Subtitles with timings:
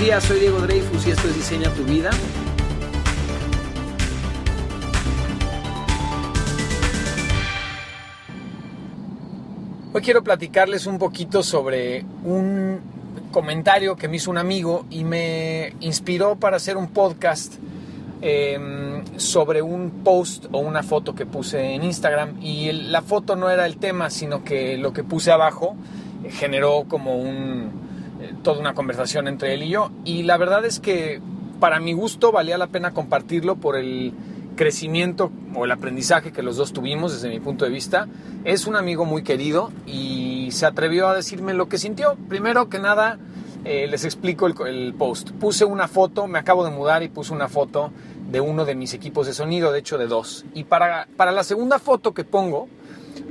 [0.00, 2.08] días, soy Diego Dreyfus y esto es Diseña tu vida.
[9.92, 12.80] Hoy quiero platicarles un poquito sobre un
[13.30, 17.56] comentario que me hizo un amigo y me inspiró para hacer un podcast
[18.22, 23.50] eh, sobre un post o una foto que puse en Instagram y la foto no
[23.50, 25.76] era el tema, sino que lo que puse abajo
[26.30, 27.79] generó como un,
[28.42, 29.90] toda una conversación entre él y yo.
[30.04, 31.20] Y la verdad es que
[31.58, 34.12] para mi gusto valía la pena compartirlo por el
[34.56, 38.08] crecimiento o el aprendizaje que los dos tuvimos desde mi punto de vista.
[38.44, 42.16] Es un amigo muy querido y se atrevió a decirme lo que sintió.
[42.28, 43.18] Primero que nada,
[43.64, 45.30] eh, les explico el, el, post.
[45.32, 47.90] Puse una foto, me acabo de mudar y puse una foto
[48.30, 50.44] de uno de mis equipos de sonido, de hecho de dos.
[50.54, 52.68] Y para, para la segunda foto que pongo,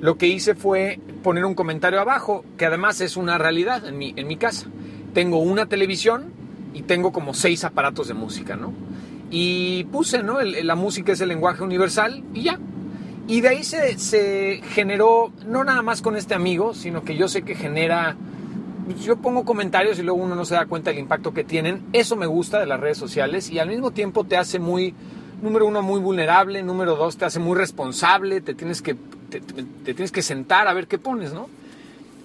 [0.01, 4.13] lo que hice fue poner un comentario abajo, que además es una realidad en mi,
[4.15, 4.67] en mi casa.
[5.13, 6.31] Tengo una televisión
[6.73, 8.73] y tengo como seis aparatos de música, ¿no?
[9.31, 10.41] Y puse, ¿no?
[10.41, 12.59] La música es el lenguaje universal y ya.
[13.27, 17.27] Y de ahí se, se generó, no nada más con este amigo, sino que yo
[17.27, 18.15] sé que genera
[18.95, 21.83] yo pongo comentarios y luego uno no se da cuenta del impacto que tienen.
[21.93, 24.93] Eso me gusta de las redes sociales y al mismo tiempo te hace muy,
[25.41, 28.95] número uno, muy vulnerable, número dos, te hace muy responsable, te tienes que,
[29.29, 29.41] te,
[29.93, 31.49] tienes que sentar a ver qué pones, ¿no?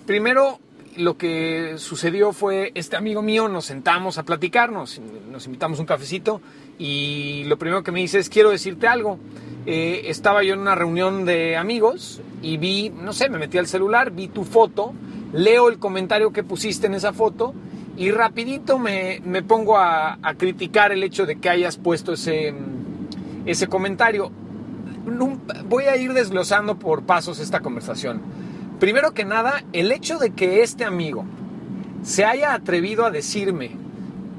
[0.07, 0.59] Primero,
[0.97, 6.41] lo que sucedió fue, este amigo mío nos sentamos a platicarnos, nos invitamos un cafecito
[6.79, 9.19] y lo primero que me dice es, quiero decirte algo.
[9.67, 13.67] Eh, estaba yo en una reunión de amigos y vi, no sé, me metí al
[13.67, 14.93] celular, vi tu foto,
[15.33, 17.55] leo el comentario que pusiste en esa foto
[17.97, 22.53] y rapidito me, me pongo a, a, criticar el hecho de que hayas puesto ese,
[23.47, 24.31] ese comentario.
[25.69, 28.21] Voy a ir desglosando por pasos esta conversación.
[28.81, 31.25] Primero que nada, el hecho de que este amigo
[32.03, 33.73] se haya atrevido a decirme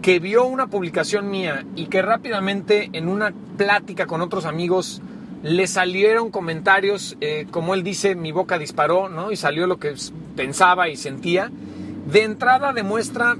[0.02, 5.02] que vio una publicación mía y que rápidamente en una plática con otros amigos
[5.42, 9.32] le salieron comentarios, eh, como él dice, mi boca disparó, ¿no?
[9.32, 9.96] Y salió lo que
[10.36, 11.52] pensaba y sentía.
[12.12, 13.36] De entrada demuestra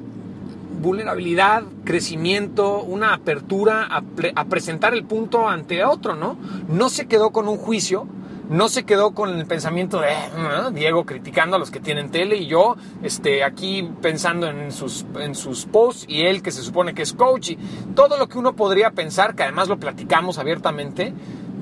[0.82, 6.38] vulnerabilidad, crecimiento, una apertura a, pre a, presentar el punto ante otro, ¿no?
[6.68, 8.08] No se quedó con un juicio,
[8.50, 10.72] no se quedó con el pensamiento de ¿no?
[10.72, 15.36] Diego criticando a los que tienen tele y yo este, aquí pensando en sus, en
[15.36, 17.58] sus posts y él que se supone que es coach y
[17.96, 21.14] todo lo que uno podría pensar, que además lo platicamos abiertamente,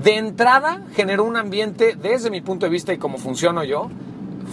[0.03, 3.89] de entrada generó un ambiente, desde mi punto de vista y como funciono yo,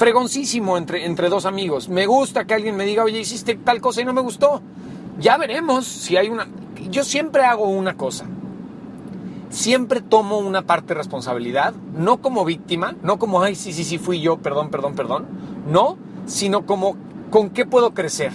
[0.00, 1.90] fregoncísimo entre, entre dos amigos.
[1.90, 4.62] Me gusta que alguien me diga, oye, hiciste tal cosa y no me gustó.
[5.18, 6.48] Ya veremos si hay una...
[6.88, 8.24] Yo siempre hago una cosa.
[9.50, 13.98] Siempre tomo una parte de responsabilidad, no como víctima, no como, ay, sí, sí, sí,
[13.98, 15.26] fui yo, perdón, perdón, perdón.
[15.70, 16.96] No, sino como,
[17.28, 18.32] ¿con qué puedo crecer?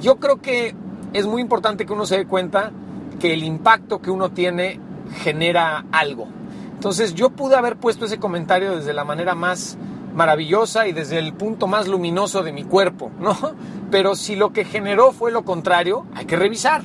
[0.00, 0.76] Yo creo que
[1.12, 2.70] es muy importante que uno se dé cuenta
[3.18, 4.78] que el impacto que uno tiene
[5.24, 6.28] genera algo.
[6.72, 9.76] Entonces yo pude haber puesto ese comentario desde la manera más
[10.14, 13.36] maravillosa y desde el punto más luminoso de mi cuerpo, ¿no?
[13.90, 16.82] Pero si lo que generó fue lo contrario, hay que revisar.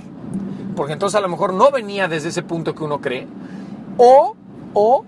[0.76, 3.28] Porque entonces a lo mejor no venía desde ese punto que uno cree.
[3.98, 4.36] O,
[4.74, 5.06] o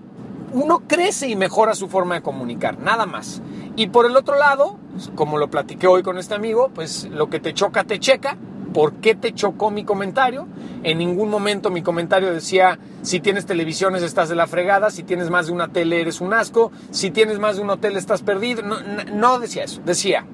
[0.52, 3.42] uno crece y mejora su forma de comunicar, nada más.
[3.74, 4.76] Y por el otro lado,
[5.14, 8.36] como lo platiqué hoy con este amigo, pues lo que te choca, te checa.
[8.72, 10.46] ¿Por qué te chocó mi comentario?
[10.82, 15.30] En ningún momento mi comentario decía, si tienes televisiones estás de la fregada, si tienes
[15.30, 18.62] más de una tele eres un asco, si tienes más de un hotel estás perdido.
[18.62, 18.76] No,
[19.14, 20.24] no decía eso, decía,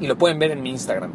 [0.00, 1.12] y lo pueden ver en mi Instagram,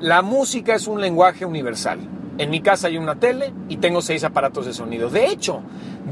[0.00, 2.00] la música es un lenguaje universal.
[2.40, 5.10] En mi casa hay una tele y tengo seis aparatos de sonido.
[5.10, 5.60] De hecho,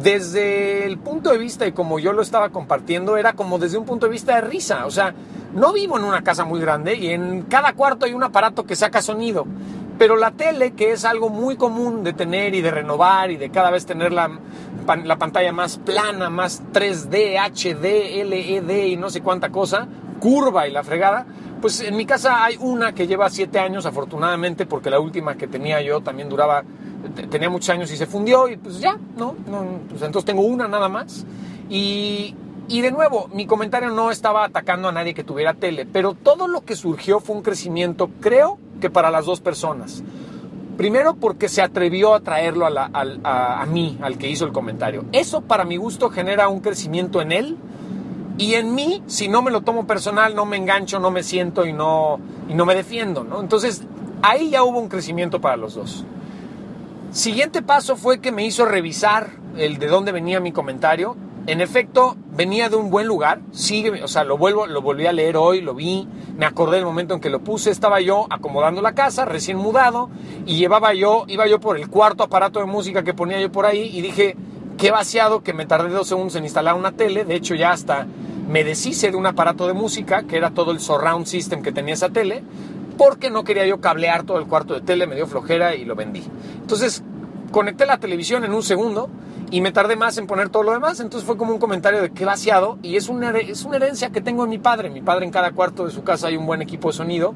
[0.03, 3.87] desde el punto de vista y como yo lo estaba compartiendo, era como desde un
[3.87, 4.84] punto de vista de risa.
[4.84, 5.15] O sea,
[5.55, 8.77] no vivo en una casa muy grande y en cada cuarto hay un aparato que
[8.77, 9.47] saca sonido.
[9.99, 13.49] Pero la tele, que es algo muy común de tener y de renovar y de
[13.49, 14.31] cada vez tener la,
[15.03, 19.89] la pantalla más plana, más 3D, HD, LED y no sé cuánta cosa,
[20.21, 21.25] curva y la fregada,
[21.60, 25.46] pues en mi casa hay una que lleva siete años, afortunadamente, porque la última que
[25.46, 26.62] tenía yo también duraba,
[27.30, 29.34] tenía muchos años y se fundió, y pues ya, ¿no?
[29.88, 31.24] pues entonces tengo una nada más.
[31.71, 32.34] Y,
[32.68, 36.48] y de nuevo, mi comentario no estaba atacando a nadie que tuviera tele, pero todo
[36.48, 40.03] lo que surgió fue un crecimiento, creo que para las dos personas.
[40.77, 45.04] Primero porque se atrevió a traerlo a, mí, al que hizo el comentario.
[45.10, 47.56] Eso para mi gusto genera un crecimiento en él
[48.38, 51.66] y en mí, si no me lo tomo personal, no me engancho, no me siento
[51.66, 53.24] y no, y no me defiendo.
[53.24, 53.40] ¿no?
[53.40, 53.82] Entonces
[54.22, 56.04] ahí ya hubo un crecimiento para los dos.
[57.10, 61.16] Siguiente paso fue que me hizo revisar el de dónde venía mi comentario.
[61.46, 65.12] En efecto, venía de un buen lugar, sigue, o sea, lo vuelvo, lo volví a
[65.12, 66.06] leer hoy, lo vi,
[66.36, 70.10] me acordé del momento en que lo puse, estaba yo acomodando la casa, recién mudado,
[70.44, 73.64] y llevaba yo, iba yo por el cuarto aparato de música que ponía yo por
[73.64, 74.36] ahí, y dije,
[74.78, 78.07] qué vaciado que me tardé dos segundos en instalar una tele, de hecho ya hasta
[78.48, 81.95] me deshice de un aparato de música, que era todo el surround system que tenía
[81.95, 82.42] esa tele,
[82.97, 85.97] porque no quería yo cablear todo el cuarto de tele, me dio flojera y lo
[85.97, 86.22] vendí.
[86.60, 87.03] Entonces,
[87.51, 89.10] conecté la televisión en un segundo
[89.50, 92.10] y me tardé más en poner todo lo demás, entonces fue como un comentario de
[92.10, 94.91] qué vaciado y es una, es una herencia que tengo en mi padre.
[94.91, 97.34] Mi padre en cada cuarto de su casa hay un buen equipo de sonido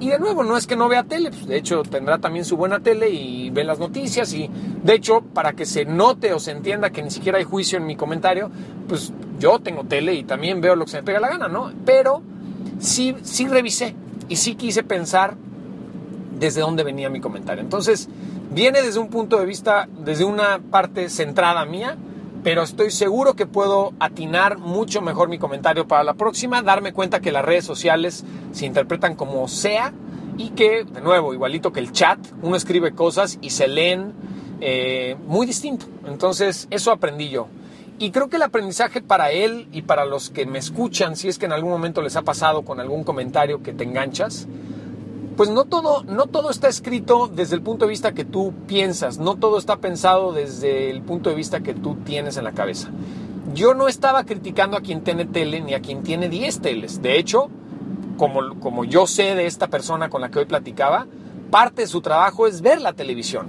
[0.00, 2.56] y de nuevo no es que no vea tele, pues de hecho tendrá también su
[2.56, 4.50] buena tele y ve las noticias y
[4.82, 7.86] de hecho para que se note o se entienda que ni siquiera hay juicio en
[7.86, 8.50] mi comentario,
[8.88, 11.72] pues yo tengo tele y también veo lo que se me pega la gana, ¿no?
[11.84, 12.22] Pero
[12.80, 13.94] sí, sí revisé
[14.28, 15.36] y sí quise pensar
[16.42, 17.62] desde dónde venía mi comentario.
[17.62, 18.08] Entonces,
[18.54, 21.96] Viene desde un punto de vista, desde una parte centrada mía,
[22.44, 27.20] pero estoy seguro que puedo atinar mucho mejor mi comentario para la próxima, darme cuenta
[27.20, 29.94] que las redes sociales se interpretan como sea
[30.36, 34.12] y que, de nuevo, igualito que el chat, uno escribe cosas y se leen
[34.60, 35.86] eh, muy distinto.
[36.06, 37.46] Entonces, eso aprendí yo.
[37.98, 41.38] Y creo que el aprendizaje para él y para los que me escuchan, si es
[41.38, 44.46] que en algún momento les ha pasado con algún comentario que te enganchas,
[45.36, 49.18] pues no todo, no todo está escrito desde el punto de vista que tú piensas,
[49.18, 52.90] no todo está pensado desde el punto de vista que tú tienes en la cabeza.
[53.54, 57.02] Yo no estaba criticando a quien tiene tele ni a quien tiene 10 teles.
[57.02, 57.48] De hecho,
[58.16, 61.06] como, como yo sé de esta persona con la que hoy platicaba,
[61.50, 63.48] parte de su trabajo es ver la televisión.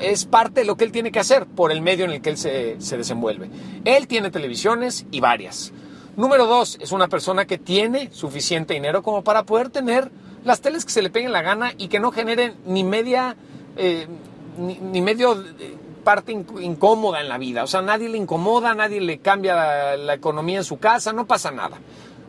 [0.00, 2.30] Es parte de lo que él tiene que hacer por el medio en el que
[2.30, 3.50] él se, se desenvuelve.
[3.84, 5.72] Él tiene televisiones y varias.
[6.16, 10.10] Número dos, es una persona que tiene suficiente dinero como para poder tener
[10.44, 13.36] las teles que se le peguen la gana y que no generen ni media,
[13.76, 14.06] eh,
[14.58, 17.64] ni, medio eh, parte incómoda en la vida.
[17.64, 21.50] O sea, nadie le incomoda, nadie le cambia la, economía en su casa, no pasa
[21.50, 21.78] nada.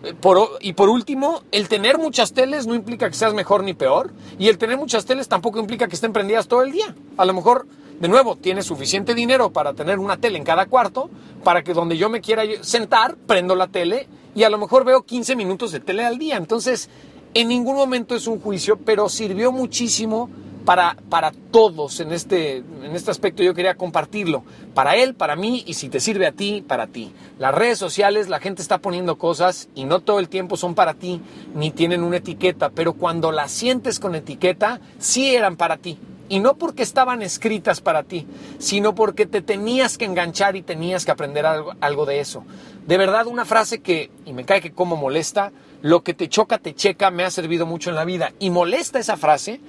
[0.04, 0.14] Eh,
[0.62, 4.12] y por último, el tener muchas teles no implica que seas mejor ni peor.
[4.38, 6.96] Y el tener muchas teles tampoco implica que estén prendidas todo el día.
[7.18, 7.66] A lo mejor,
[8.00, 11.10] de nuevo, tienes suficiente dinero para tener una tele en cada cuarto,
[11.44, 15.04] para que donde yo me quiera sentar, prendo la tele y a lo mejor veo
[15.04, 16.38] 15 minutos de tele al día.
[16.38, 16.90] Entonces,
[17.34, 20.30] en ningún momento es un juicio, pero sirvió muchísimo
[20.66, 23.44] para, para todos en este, en este aspecto.
[23.44, 24.44] Yo quería compartirlo.
[24.74, 27.12] Para él, para mí y si te sirve a ti, para ti.
[27.40, 30.94] Las redes sociales, la gente está poniendo cosas y no todo el tiempo son para
[30.94, 31.22] ti
[31.56, 35.98] ni tienen una etiqueta, pero cuando las sientes con etiqueta, sí eran para ti.
[36.30, 38.26] Y no porque estaban escritas para ti,
[38.58, 42.46] sino porque te tenías que enganchar y tenías que aprender algo, algo de eso.
[42.88, 45.52] De verdad, una frase que, y me cae que como molesta,
[45.82, 48.34] lo que te choca, te checa, me ha servido mucho en la vida.
[48.40, 49.60] Y molesta esa frase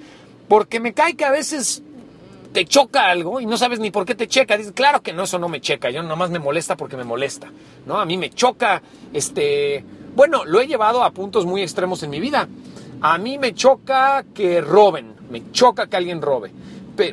[0.47, 1.83] porque me cae que a veces
[2.53, 4.57] te choca algo y no sabes ni por qué te checa.
[4.57, 7.51] Dices, claro que no, eso no me checa, yo nomás me molesta porque me molesta,
[7.85, 7.99] ¿no?
[7.99, 8.81] A mí me choca,
[9.11, 9.83] este,
[10.15, 12.47] bueno, lo he llevado a puntos muy extremos en mi vida.
[13.01, 16.51] A mí me choca que roben, me choca que alguien robe,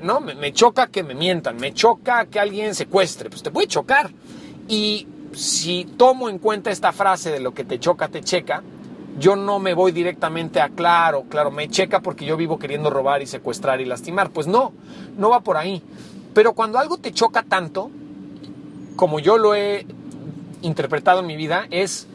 [0.02, 0.20] ¿no?
[0.20, 4.10] Me, me choca que me mientan, me choca que alguien secuestre, pues te puede chocar.
[4.68, 8.62] Y si tomo en cuenta esta frase de lo que te choca, te checa,
[9.18, 13.22] yo no me voy directamente a claro, claro, me checa porque yo vivo queriendo robar
[13.22, 14.30] y secuestrar y lastimar.
[14.30, 14.72] Pues no,
[15.16, 15.82] no va por ahí.
[16.34, 17.90] Pero cuando algo te choca tanto,
[18.96, 19.86] como yo lo he
[20.62, 22.06] interpretado en mi vida, es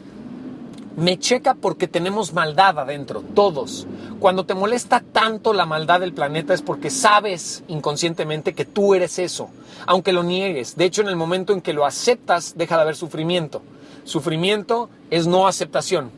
[0.96, 3.86] me checa porque tenemos maldad adentro, todos.
[4.18, 9.18] Cuando te molesta tanto la maldad del planeta es porque sabes inconscientemente que tú eres
[9.18, 9.50] eso,
[9.86, 10.76] aunque lo niegues.
[10.76, 13.60] De hecho, en el momento en que lo aceptas, deja de haber sufrimiento.
[14.04, 16.10] Sufrimiento es no aceptación.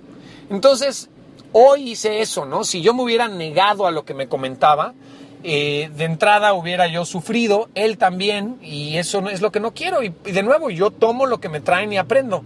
[0.50, 1.10] Entonces,
[1.52, 2.64] hoy hice eso, ¿no?
[2.64, 4.94] Si yo me hubiera negado a lo que me comentaba,
[5.44, 9.72] eh, de entrada hubiera yo sufrido, él también, y eso no es lo que no
[9.72, 10.02] quiero.
[10.02, 12.42] Y, y, de nuevo, yo tomo lo que me traen y aprendo.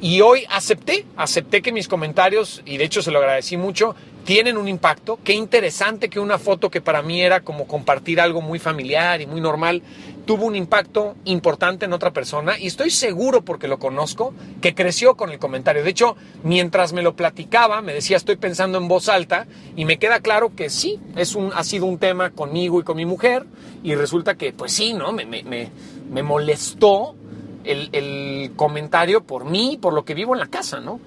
[0.00, 3.94] Y hoy acepté, acepté que mis comentarios, y de hecho se lo agradecí mucho,
[4.24, 5.18] tienen un impacto.
[5.22, 9.26] Qué interesante que una foto que para mí era como compartir algo muy familiar y
[9.26, 9.82] muy normal,
[10.24, 12.58] tuvo un impacto importante en otra persona.
[12.58, 15.82] Y estoy seguro, porque lo conozco, que creció con el comentario.
[15.82, 19.98] De hecho, mientras me lo platicaba, me decía, estoy pensando en voz alta, y me
[19.98, 23.46] queda claro que sí, es un, ha sido un tema conmigo y con mi mujer.
[23.82, 25.12] Y resulta que, pues sí, ¿no?
[25.12, 27.16] Me, me, me, molestó
[27.64, 31.00] el, comentario por mí, por lo que vivo en la casa, ¿no?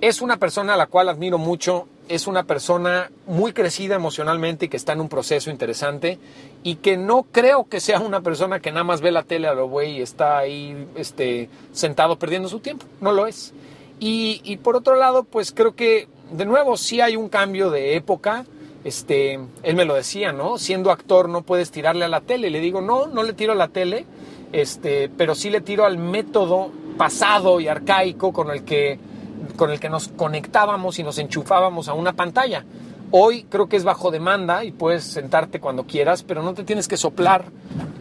[0.00, 4.68] Es una persona a la cual admiro mucho, es una persona muy crecida emocionalmente y
[4.68, 6.18] que está en un proceso interesante
[6.62, 9.54] y que no creo que sea una persona que nada más ve la tele a
[9.54, 13.52] lo güey y está ahí este, sentado perdiendo su tiempo, no lo es.
[13.98, 17.96] Y, y, por otro lado, pues creo que de nuevo sí hay un cambio de
[17.96, 18.44] época.
[18.84, 20.58] Este, él me lo decía, ¿no?
[20.58, 22.50] Siendo actor no puedes tirarle a la tele.
[22.50, 24.04] Le digo, no, no le tiro a la tele
[24.52, 28.98] este, pero sí le tiro al método pasado y arcaico con el que
[29.56, 32.64] con el que nos conectábamos y nos enchufábamos a una pantalla.
[33.10, 36.88] Hoy creo que es bajo demanda y puedes sentarte cuando quieras, pero no te tienes
[36.88, 37.46] que soplar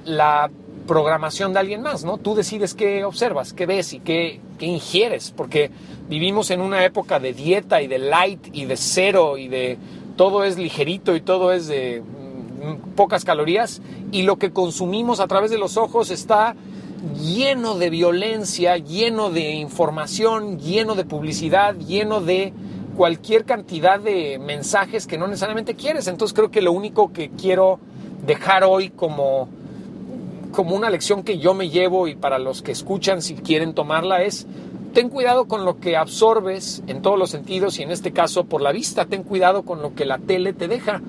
[0.04, 0.50] la
[0.88, 2.18] programación de alguien más, ¿no?
[2.18, 5.72] Tú decides qué observas, qué ves y qué, qué, ingieres, porque
[6.08, 9.78] vivimos en una época de dieta y de light y de cero y de
[10.16, 15.28] todo es ligerito y todo es de mm, pocas calorías y lo que consumimos a
[15.28, 16.56] través de los ojos está
[17.20, 22.54] lleno de violencia, lleno de información, lleno de publicidad, lleno de
[22.96, 26.08] cualquier cantidad de mensajes que no necesariamente quieres.
[26.08, 27.80] Entonces creo que lo único que quiero
[28.26, 29.50] dejar hoy como,
[30.52, 34.24] como una lección que yo me llevo y para los que escuchan si quieren tomarla
[34.24, 34.48] es
[34.96, 38.62] ten cuidado con lo que absorbes en todos los sentidos y en este caso por
[38.62, 41.02] la vista, ten cuidado con lo que la tele te deja.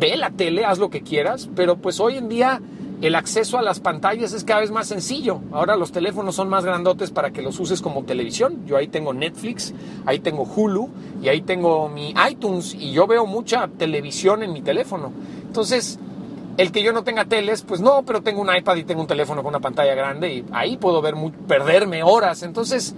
[0.00, 2.60] Ve la tele, haz lo que quieras, pero pues hoy en día
[3.00, 5.40] el acceso a las pantallas es cada vez más sencillo.
[5.52, 8.66] Ahora los teléfonos son más grandotes para que los uses como televisión.
[8.66, 9.72] Yo ahí tengo Netflix,
[10.04, 10.88] ahí tengo Hulu
[11.22, 15.12] y ahí tengo mi iTunes y yo veo mucha televisión en mi teléfono.
[15.42, 15.98] Entonces,
[16.56, 19.06] el que yo no tenga teles, pues no, pero tengo un iPad y tengo un
[19.06, 21.14] teléfono con una pantalla grande y ahí puedo ver
[21.46, 22.42] perderme horas.
[22.42, 22.96] Entonces,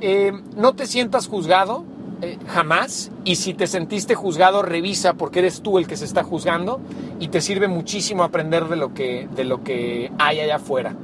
[0.00, 1.84] eh, no te sientas juzgado
[2.22, 6.22] eh, jamás y si te sentiste juzgado, revisa porque eres tú el que se está
[6.22, 6.80] juzgando
[7.18, 10.94] y te sirve muchísimo aprender de lo que, de lo que hay allá afuera.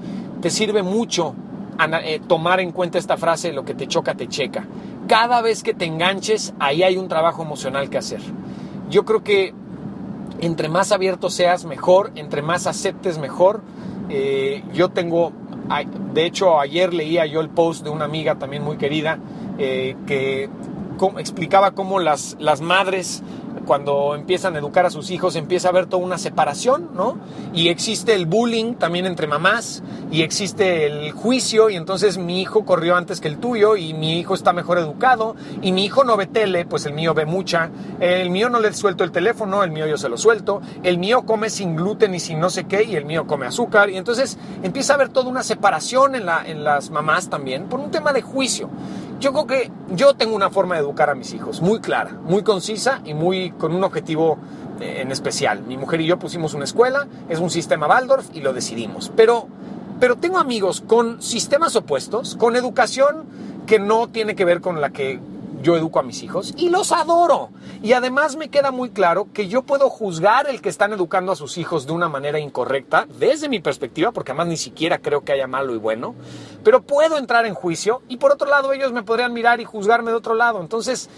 [0.41, 1.35] Te sirve mucho
[2.05, 4.69] eh, tomar en cuenta esta frase, lo que te choca, te checa.
[5.09, 8.21] Cada vez que te enganches, ahí hay un trabajo emocional que hacer.
[8.89, 9.53] Yo creo que
[10.39, 13.63] entre más abierto seas, mejor, entre más aceptes, mejor.
[14.09, 15.33] Eh, yo tengo,
[16.15, 19.19] de hecho, ayer leía yo el post de una amiga también muy querida,
[19.59, 20.49] que
[21.19, 23.23] explicaba cómo las, las madres
[23.69, 27.19] cuando empiezan a educar a sus hijos empieza a haber toda una separación, ¿no?
[27.53, 32.65] Y existe el bullying también entre mamás y existe el juicio y entonces mi hijo
[32.65, 36.17] corrió antes que el tuyo y mi hijo está mejor educado y mi hijo no
[36.17, 37.69] ve tele, pues el mío ve mucha,
[38.01, 41.27] el mío no le suelto el teléfono, el mío yo se lo suelto, el mío
[41.27, 44.39] come sin gluten y sin no sé qué y el mío come azúcar y entonces
[44.63, 48.15] empieza a haber toda una separación en, la, en las mamás también por un tema
[48.15, 48.71] de juicio.
[49.21, 52.45] Yo creo que yo tengo una forma de educar a mis hijos muy clara, muy
[52.45, 54.39] concisa y muy con un objetivo
[54.81, 55.63] eh, en especial.
[55.63, 59.11] Mi mujer y yo pusimos una escuela, es un sistema Waldorf y lo decidimos.
[59.17, 59.49] Pero,
[59.99, 63.25] pero tengo amigos con sistemas opuestos, con educación
[63.67, 65.19] que no tiene que ver con la que
[65.63, 67.51] yo educo a mis hijos y los adoro.
[67.83, 71.37] Y además me queda muy claro que yo puedo juzgar el que están educando a
[71.37, 75.33] sus hijos de una manera incorrecta, desde mi perspectiva, porque además ni siquiera creo que
[75.33, 76.15] haya malo y bueno,
[76.65, 80.11] pero puedo entrar en juicio y por otro lado ellos me podrían mirar y juzgarme
[80.11, 80.61] de otro lado.
[80.61, 81.09] Entonces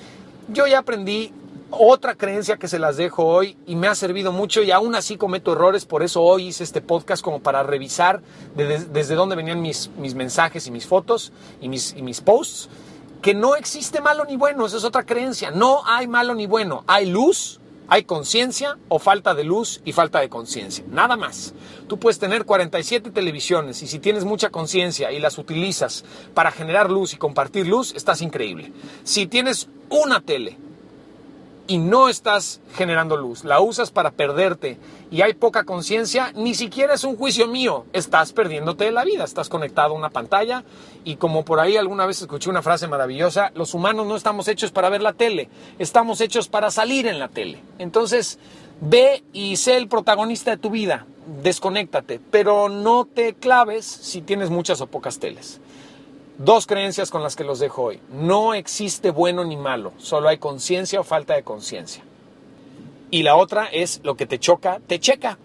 [0.48, 1.32] yo ya aprendí
[1.70, 5.16] otra creencia que se las dejo hoy y me ha servido mucho y aún así
[5.16, 8.20] cometo errores, por eso hoy hice este podcast como para revisar
[8.56, 12.68] desde dónde venían mis, mis mensajes y mis fotos y mis, y mis posts
[13.22, 15.50] que no existe malo ni bueno, esa es otra creencia.
[15.50, 20.20] No hay malo ni bueno, hay luz, hay conciencia o falta de luz y falta
[20.20, 20.84] de conciencia.
[20.88, 21.54] Nada más.
[21.88, 26.90] Tú puedes tener 47 televisiones y si tienes mucha conciencia y las utilizas para generar
[26.90, 28.72] luz y compartir luz, estás increíble.
[29.02, 30.56] Si tienes una tele
[31.70, 34.76] y no estás generando luz, la usas para perderte
[35.08, 39.48] y hay poca conciencia, ni siquiera es un juicio mío, estás perdiéndote la vida, estás
[39.48, 40.64] conectado a una pantalla.
[41.04, 44.72] Y como por ahí alguna vez escuché una frase maravillosa, los humanos no estamos hechos
[44.72, 45.48] para ver la tele,
[45.78, 47.62] estamos hechos para salir en la tele.
[47.78, 48.40] Entonces,
[48.80, 51.06] ve y sé el protagonista de tu vida,
[51.40, 55.60] desconéctate, pero no te claves si tienes muchas o pocas teles.
[56.42, 58.00] Dos creencias con las que los dejo hoy.
[58.10, 62.02] No existe bueno ni malo, solo hay conciencia o falta de conciencia.
[63.10, 65.36] Y la otra es lo que te choca, te checa.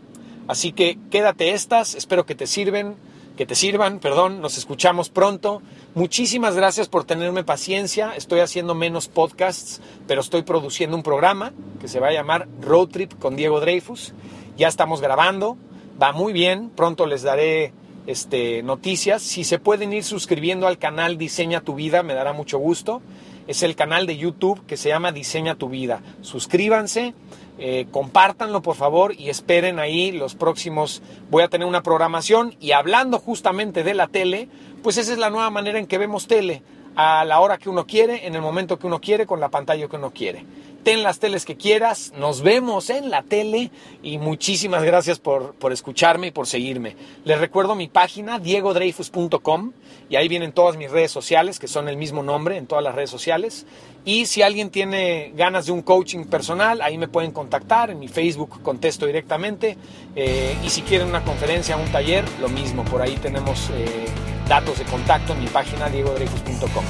[0.48, 2.96] Así que quédate estas, espero que te sirven,
[3.36, 5.62] que te sirvan, perdón, nos escuchamos pronto.
[5.96, 8.14] Muchísimas gracias por tenerme paciencia.
[8.16, 12.88] Estoy haciendo menos podcasts, pero estoy produciendo un programa que se va a llamar Road
[12.88, 14.14] Trip con Diego Dreyfus.
[14.56, 15.58] Ya estamos grabando,
[16.02, 17.74] va muy bien, pronto les daré
[18.08, 19.22] este, noticias.
[19.22, 23.02] Si se pueden ir suscribiendo al canal Diseña tu vida, me dará mucho gusto.
[23.48, 26.02] Es el canal de YouTube que se llama Diseña tu vida.
[26.22, 27.14] Suscríbanse,
[27.60, 31.04] eh, compártanlo por favor y esperen ahí los próximos.
[31.30, 34.50] Voy a tener una programación y hablando justamente de la tele,
[34.82, 36.64] pues esa es la nueva manera en que vemos tele
[36.96, 39.88] a la hora que uno quiere, en el momento que uno quiere, con la pantalla
[39.88, 40.46] que uno quiere
[40.86, 43.72] ten las teles que quieras, nos vemos en la tele
[44.04, 46.96] y muchísimas gracias por, escucharme y por seguirme.
[47.24, 49.72] Les recuerdo mi página diegodreyfus.com
[50.12, 52.94] y ahí vienen todas mis redes sociales que son el mismo nombre en todas las
[52.94, 53.66] redes sociales.
[54.06, 58.08] Y si alguien tiene ganas de un coaching personal, ahí me pueden contactar, en mi
[58.08, 59.78] Facebook contesto directamente.
[60.16, 63.72] Eh, y si quieren una conferencia, un taller, lo mismo, por ahí tenemos...
[63.72, 66.86] Eh, datos de contacto en mi página diegodreyfus.com.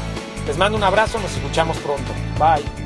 [0.47, 2.11] Les mando un abrazo, nos escuchamos pronto.
[2.37, 2.84] Bye.